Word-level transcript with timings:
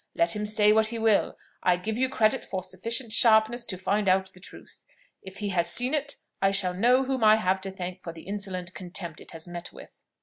Let 0.15 0.35
him 0.35 0.47
say 0.47 0.73
what 0.73 0.87
he 0.87 0.97
will, 0.97 1.37
I 1.61 1.77
give 1.77 1.95
you 1.95 2.09
credit 2.09 2.43
for 2.43 2.63
sufficient 2.63 3.11
sharpness 3.13 3.63
to 3.65 3.77
find 3.77 4.09
out 4.09 4.33
the 4.33 4.39
truth. 4.39 4.83
If 5.21 5.37
he 5.37 5.49
has 5.49 5.71
seen 5.71 5.93
it, 5.93 6.15
I 6.41 6.49
shall 6.49 6.73
know 6.73 7.03
whom 7.03 7.23
I 7.23 7.35
have 7.35 7.61
to 7.61 7.71
thank 7.71 8.01
for 8.01 8.11
the 8.11 8.23
insolent 8.23 8.73
contempt 8.73 9.21
it 9.21 9.29
has 9.29 9.47
met 9.47 9.71
with." 9.71 10.01